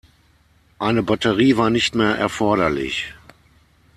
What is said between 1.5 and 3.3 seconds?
war nicht mehr erforderlich.